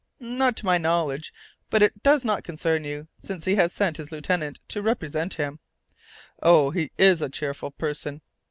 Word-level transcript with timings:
"Not 0.19 0.55
to 0.57 0.65
my 0.65 0.79
knowledge. 0.79 1.31
But 1.69 1.83
it 1.83 2.01
does 2.01 2.25
not 2.25 2.43
concern 2.43 2.83
you, 2.83 3.07
since 3.19 3.45
he 3.45 3.53
has 3.57 3.71
sent 3.71 3.97
his 3.97 4.11
lieutenant 4.11 4.57
to 4.69 4.81
represent 4.81 5.35
him." 5.35 5.59
"Oh, 6.41 6.71
he's 6.71 7.21
a 7.21 7.29
cheerful 7.29 7.69
person! 7.69 8.23